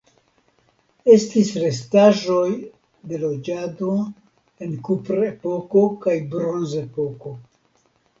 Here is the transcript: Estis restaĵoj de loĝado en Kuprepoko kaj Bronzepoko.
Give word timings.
Estis 1.15 1.49
restaĵoj 1.63 2.47
de 3.11 3.19
loĝado 3.23 3.91
en 4.69 4.73
Kuprepoko 4.89 5.85
kaj 6.07 6.15
Bronzepoko. 6.33 7.35